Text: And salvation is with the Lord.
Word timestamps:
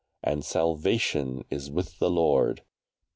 And 0.23 0.43
salvation 0.43 1.45
is 1.51 1.69
with 1.69 1.99
the 1.99 2.09
Lord. 2.09 2.63